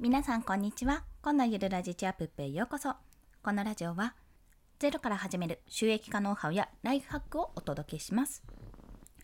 [0.00, 1.02] 皆さんこんにちは。
[1.22, 2.94] こんなゆるラジチアップへようこそ。
[3.42, 4.14] このラジオは
[4.78, 8.44] ゼロから始める収益化ノウハウやライフハックをお届けします。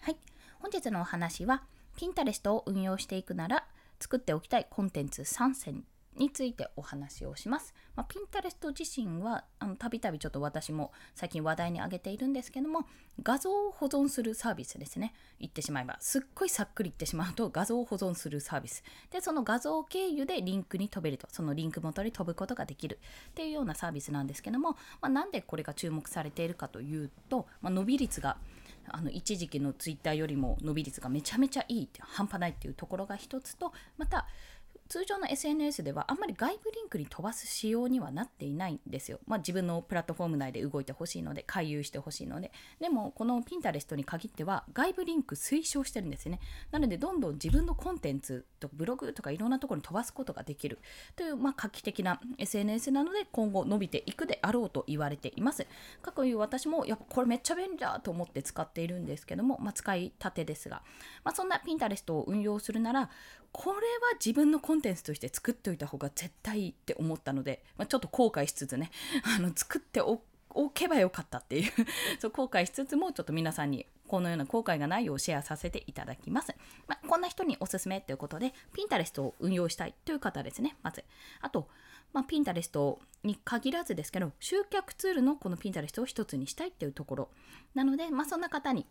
[0.00, 0.16] はい。
[0.58, 1.62] 本日のお話は、
[1.96, 3.68] ピンタレストを運用していくなら
[4.00, 5.84] 作っておきたいコンテンツ3選
[6.16, 7.74] についてお話をします。
[7.96, 12.86] まあ、ピンタレスト自身はあのたびたびちょっと私も最近話題に上げているんですけども
[13.22, 15.14] 画像を保存するサービスですね。
[15.38, 18.82] 言ってしまえばすっごいさっくり言ってしまうと画像を保存するサービス。
[19.10, 22.98] でその画像経由でリンクに飛べるとそのリンク元に飛ぶことができる。
[23.30, 28.36] っていうようなサービスなんですけども、まあ、なんでこれが注目されているかというと、まあ、伸び率が
[28.88, 34.26] あの一時期のツイッターよりも伸び率がめちゃめちゃいいって半端ないっていうところが一つとまた
[34.88, 39.18] 通常の SNS ではあんまり外部リンクに飛ばす仕様にはなっていないんですよ。
[39.26, 42.52] まあ、自分のプラットフォーム内で動いてほしいので、回遊してほしいので。
[42.80, 46.40] でも、この Pinterest に限っては外部リンク推奨してるんですよね。
[46.70, 50.78] なので、どんどん自分のコンテンツとブログとかいろんなところに飛ばすことができる
[51.16, 55.66] という、まあ、画期的な SNS なので、今後伸びていくであろうと言われています。
[56.02, 60.82] 過去いう私も、やっぱこれめっちゃ便利だと思って使っているんですけども、まあ、使いたてですが、
[61.24, 63.10] まあ、そんな Pinterest を運用するなら、
[63.56, 63.80] これは
[64.14, 68.90] 自分のコンテンツとして作っておいた方が絶対いいって思ったので、まあ、ちょっと後悔しつつね
[69.38, 70.20] あの作ってお
[70.70, 71.72] けばよかったっていう
[72.18, 76.52] そう後悔しつつもちょっと皆さんにこのような後悔がないようシェアさせていただきます。
[76.88, 81.04] まあ、こんな人におすすめということで、ピンタレストを運用したいという方ですね、まず。
[81.40, 81.68] あと、
[82.12, 87.30] ま、ピンタレストに限らずですけど、集客ツールのこのピンタレストを一つにしたいっていうところ。
[87.74, 88.86] なので、まあ、そんな方に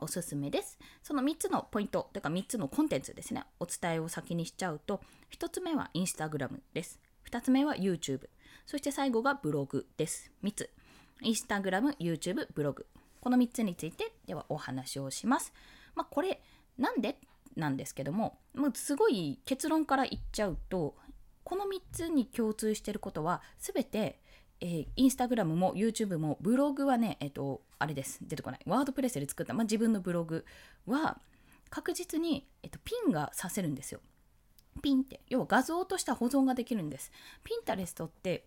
[0.00, 0.78] おすすめです。
[1.02, 5.00] その3つのポイントというか3つのコンテンツですね、お伝えを先にしちゃうと、
[5.32, 7.00] 1つ目は Instagram です。
[7.30, 8.28] 2つ目は YouTube。
[8.66, 10.30] そして最後がブログです。
[10.42, 10.70] 3つ。
[11.22, 12.86] Instagram、YouTube、ブログ。
[13.20, 15.52] この3つについてではお話をします。
[15.94, 16.40] まあ、これ
[16.78, 17.18] なんで
[17.56, 20.96] なんですけども、もうすごい結論から言っちゃうと、
[21.44, 24.20] この3つに共通していることは全て
[24.60, 28.18] えー、インスタグラムも YouTube もブログはね、えっ、と、あれです。
[28.22, 28.60] 出てこない。
[28.66, 30.44] ワードプレスで作った、まあ、自分のブログ
[30.86, 31.20] は
[31.70, 34.00] 確実に、えっと、ピンがさせるんですよ。
[34.82, 35.20] ピンって。
[35.28, 37.12] 要は画像とした保存ができるんです。
[37.44, 38.46] ピンタレストって、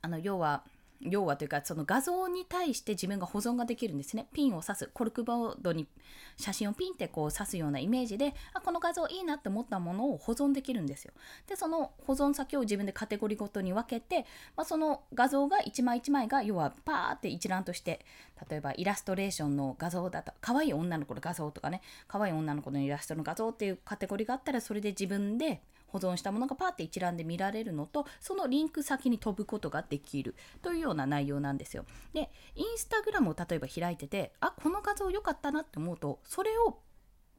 [0.00, 0.64] あの、要は、
[1.04, 4.28] 要はというかその画像に対して自分が保存ができるんですね。
[4.32, 4.90] ピンを刺す。
[4.92, 5.88] コルクボードに
[6.36, 11.12] 写真をピンってこう刺すようなイメージで、あ、この画像いいなって思ったものを保存できるんですよ。
[11.46, 14.26] で、その保存先を自分でカテゴリーごとに分けて、
[14.56, 18.04] まあ、その画像が一枚一枚が要はパーって一覧として、
[18.48, 31.84] 例えばイラストレーションの画像だと、可愛い女の子の画像とかね、可愛い女の子のイラストの画像っていうカテゴリーがあったら、それで自分で保存したものがパーって一覧で見られるのとそのリンク先に飛ぶことができるというような内容なんですよ。
[32.14, 36.78] でインスタグラムを例えば開いててあこの画像良かったなって思うとそれを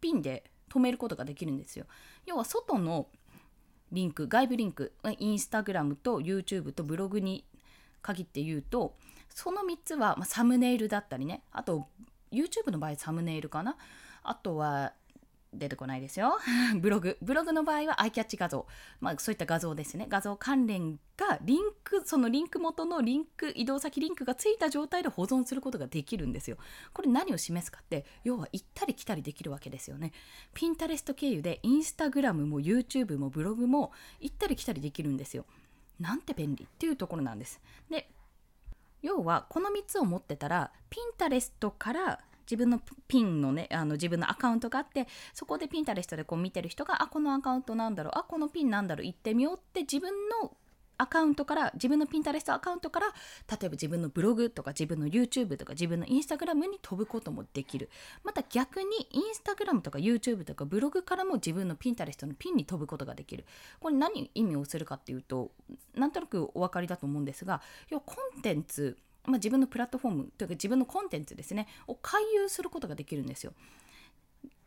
[0.00, 1.86] ピンで止めることができるんですよ。
[2.26, 3.08] 要は外の
[3.90, 7.44] リンク外部リンクインスタグラムと YouTube とブログに
[8.00, 8.96] 限って言うと
[9.28, 11.86] その3つは、まあ、サムネイルだったりねあと
[12.32, 13.76] YouTube の場合サムネイルかな
[14.22, 14.92] あとは
[15.52, 16.38] 出てこないですよ。
[16.80, 17.18] ブログ。
[17.20, 18.66] ブログの場合はアイキャッチ画像。
[19.00, 20.06] まあそういった画像ですね。
[20.08, 26.56] 画像関連がリンク、そのリンク元のリンク、移動先リンクがついた状態で保存することができるんですよ。
[26.92, 30.12] これ何を示すかって、要は行ったり来たりできるわけですよね。
[30.54, 35.44] ピンタレスト経由でインスタグラムも YouTube もブログも行ったり来たりできるんですよ。
[36.00, 37.60] なんて便利っていうところなんです。
[37.90, 38.10] で、
[39.02, 50.56] 要はこの3つを持ってたら、ピンタレストから自分のピンのね、あの自分のアカウントがあって、そこでピンタレストでこう見てる人が、あ、このアカウントなんだろう、あ、このピンなんだろう、行ってみようって自分の
[50.98, 53.12] アカウントから、自分のピンタレストアカウントから、例
[53.62, 57.90] えば自分のブログとか自分の YouTube とか自分のインスタグラムに飛ぶこともできる。
[58.22, 63.44] また逆にインスタグラムとか YouTube とかブログからも自分のピンタレストのピンに飛ぶことができる。
[63.80, 65.50] これ何意味をするかっていうと、
[65.94, 71.68] なんとなくお分かりだと思うんですが、要はコンテンツ、まあ、自分のプラットフォームというか自分のコンテンツですね。
[71.86, 73.52] を回遊することができるんですよ。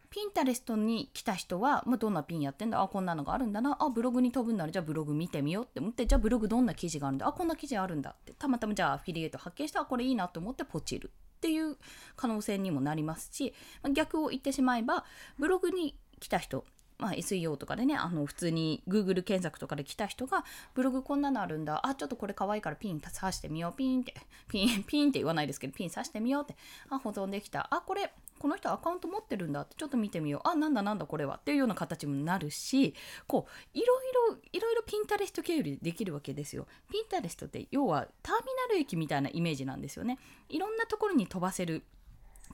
[0.09, 2.81] ピンタレストに来た人は、まあ、どんなピンやってんだ？
[2.81, 3.75] あこんなのがあるんだな。
[3.81, 7.27] あブログに飛ぶんならじゃあブログ見てみようって思ってじゃあブログどんな記事があるんだ？
[7.27, 8.31] あこんな記事あるんだって。
[8.31, 11.75] たまたまじゃあアフィリエイト発見したらこれいいなと思ってポチるっていう
[12.15, 13.53] 可能性にもなりますし、
[13.83, 15.03] まあ、逆を言ってしまえば
[15.37, 16.63] ブログに来た人
[16.97, 21.85] まあ、SEO とかでね、あの普通に Google 検索とかで来た人が、ブログこんなのあるんだ。
[21.85, 23.77] あ、ちょっとこれ可愛いからピン刺してみよう。
[23.77, 24.13] ピンって、
[24.47, 26.55] ピン、ピンって言わないですけど、ピン刺してみようって。
[26.89, 27.67] あ、保存できた。
[27.71, 30.47] あ、これ、この人アカウント持ってるんだってちょっと見てみよう。
[30.47, 32.93] あ、なんだなんだこれはっていうような形にもなるし、
[33.27, 36.67] こう、いろいろ、いろいろピンタレスト経由でできるわけですよ。
[36.91, 40.19] ピンタレストって要はターミナル駅みたいなイメージなんですよね。
[40.49, 41.83] いろんなところに飛ばせる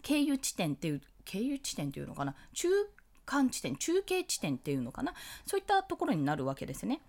[0.02, 2.68] 経由地点っていう、経由地点っていうのかな中
[3.26, 5.14] 間地点中継地点っていうのかな？
[5.46, 7.02] そういったところになるわけですね。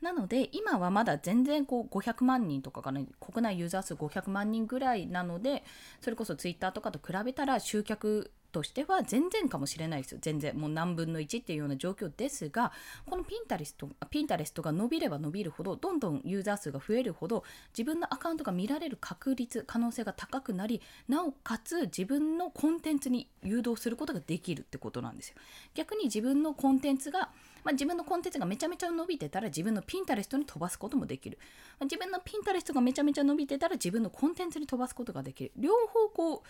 [0.00, 5.64] なので今はまだ全然こう500万人とかが、ね国内ユーザー数500万人ぐらいなので
[6.00, 10.18] それこそツイッターとかと比べたら集客としては全然かもしれないですよ。
[10.20, 12.72] 全然もう何分の1っていうような状況ですが
[13.06, 17.44] このピンタレストピンタレストが伸びれば伸びるほどどんどんユーザー数が増えるほど
[17.76, 25.36] 自分のアカウントが見られる確率可能性が高くなりなおかつ自分のコンテンツに誘導することができるってことなんですよ。
[25.74, 27.30] 逆に自分のコンテンツが
[27.64, 31.38] まあ、自分のコンテンツがめちゃめちゃ伸びてたら自分のピンタレストに飛ばすこともできる、
[31.78, 35.52] まあ、自分のピンタレストがめちゃめちゃ伸びてたら自分のコンテンツに飛ばすことができる。
[35.56, 36.40] 両方こう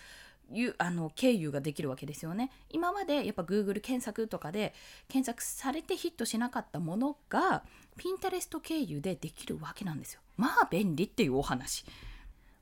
[0.78, 2.50] あの経由ができるわけですよね。
[2.70, 4.74] 今までやっぱ Google 検索とかで
[5.08, 7.64] 検索されてヒットしなかったものが
[7.98, 10.20] Pinterest 経由でできるわけなんですよ。
[10.36, 11.84] まあ便利っていうお話。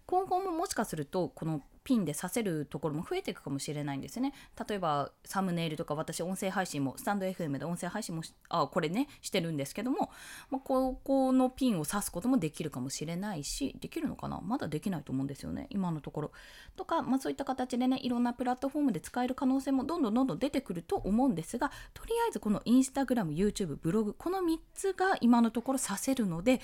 [0.07, 4.33] 今後ももしかするとこのピンで刺せるところも増えていくかもしれないんですね。
[4.69, 10.11] 例えばサムネイルとか私音声配信もスタンド FM で音声配信もあこれねしてるんですけども、
[10.51, 14.41] まあ、ここのピンを刺すこともできるかもしれないしできるのかな？
[14.41, 16.33] まだできないと思うんですよね今のところ。
[16.75, 26.61] とか、まあ、そういった形でねいろんなプラットフォームで使える可能性もどんどんどんどん出てくると思うんですがとりあえずこのインスタグラム YouTube ブログこの3つが今のところ刺せるので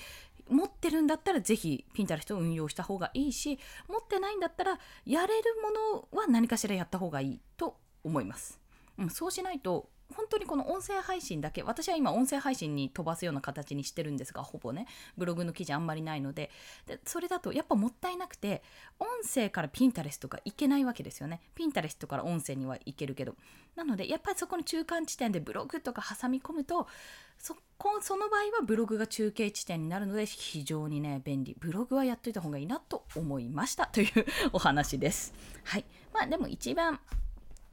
[0.53, 3.59] 持ってるんだったらぜひピンタレストを運用した方がいいし
[3.89, 8.59] 持ってないんだったらやれるものは何かしらやった方がいいと思います。
[8.97, 14.87] うん、そうしないと本当にこの音声配信だけ私は今音声配信に飛ばすような形にしてるんですがほぼね。
[15.17, 16.51] ブログの記事あんまりないので。
[16.85, 18.63] でそれだとやっぱもったいなくて
[18.99, 21.41] 音声からピンタレストがいけないわけですよね。
[21.55, 23.35] ピンタレストから音声にはいけるけど。
[23.75, 26.87] なのでやっぱりそこの中間地点でブログとか挟み込むと
[27.39, 31.55] そこその場合はブログが中継地点になるので非常にね便利。
[31.59, 33.87] ブログはやっといた方がいいなと思いました。
[33.87, 35.33] というお話です。
[35.63, 35.85] はい。
[36.13, 36.99] まあでも一番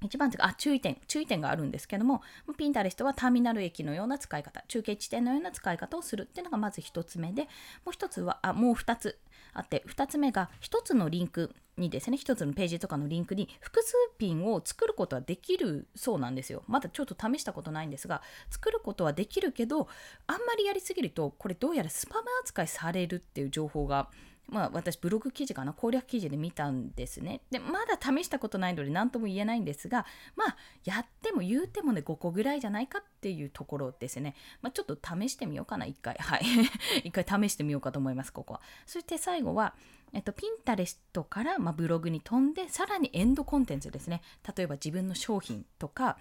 [0.02, 2.22] 一番あ注意点注意点があるんですけども
[2.56, 7.48] ピンタレストはターミナル駅のような使い方中継地点のような使い方をするっていうのがまず1つ目でも
[7.86, 9.18] う1つはあもう2つ
[9.52, 16.62] あって2つ目が1つのリンクにですね1つのページとかのリンクに複数ピンを作ることはできるそうなんですよ。
[16.66, 19.88] まだちょっと試したことないんですが作ることはできるけど
[20.26, 24.08] あんまりやりすぎるとこれどうやらスパム扱いされるっていう情報が
[24.50, 27.40] まあ、私ブログ記事かな攻略記事で見たんですね。
[27.50, 30.06] でまだ試したことないので何とも言えないんですが
[30.36, 36.16] まあやっても言うてもね5個ぐらいじゃないかっていうところですね、まあ、ちょっと試してみようかな1回。
[36.18, 36.42] はい。
[37.08, 38.60] 1回試してみようかと思いますここは。
[38.86, 39.74] そして最後は
[40.12, 44.22] えっと、ピンタレストから、まあ、ブログに飛んでさらにエンドコンテンツですね。
[44.56, 46.18] 例えば自分の商品とか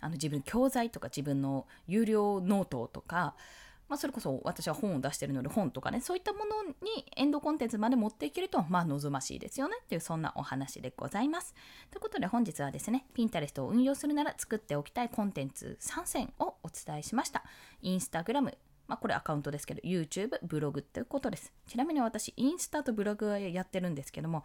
[0.00, 3.34] あの自分教材とか自分の有料ノートとか
[3.92, 11.54] まあ、それこそ私は本を出してるので本とかねそういったものにエンドコンテンツまで持っていけるとまあ望ましいですよねっていうそんなお話でございます。
[11.90, 17.44] ということで本日はですねピンタレストを運用するなら作っておきたいコンテンツ3選をお伝えしました。
[17.82, 18.56] インスタグラム
[18.88, 21.50] まあ、これアカウントですけど YouTube、ブログっていうことです。
[21.66, 24.44] ちなみに私、インスタとブログはやってるんですけども、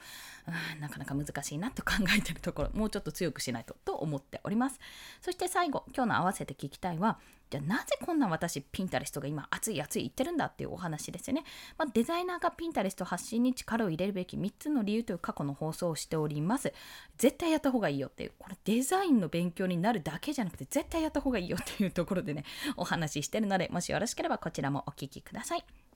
[0.79, 4.79] なかなか難しいなと考えてるところ、もうちょっと強くしないとと思っております。
[5.21, 11.43] そして最後、今日の合わせて聞きたいは、じゃあなぜこんな私ピンタレストが今熱い熱い言ってるんだっていうお話ですよね。
[11.77, 16.73] まあ、デザイナーがピンタレスト発信に力を入れるべき3つの理由という過去の放送をしております。
[17.17, 22.43] 絶対やった方がいいよっていう、これデザインの勉強になるだけじゃなくて絶対やった方がいいよっていうところでね、
[22.75, 25.86] お話ししてるので、もしよろしければこちらもお聴きください。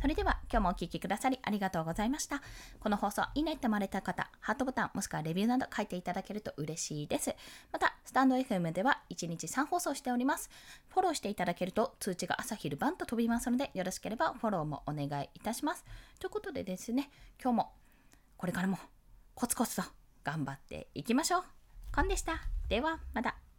[0.00, 2.40] それでは今日もお聴きくださりありがとうございました。
[2.80, 7.34] この放送いいねって思われた方、ハートボタンもしくはレビューなど書いていただけると嬉しいです。
[7.70, 10.48] また、スタンド FM では1日3放送しております。
[10.88, 15.84] フォローしていただけると通知が朝昼晩と飛びますので、よろしければフォローもお願いいたします。
[16.18, 17.10] ということでですね、
[17.42, 17.72] 今日も
[18.38, 18.78] これからも
[19.34, 19.82] コツコツと
[20.24, 21.44] 頑張っていきましょう。
[21.94, 22.40] コンでした。
[22.68, 23.49] では、また。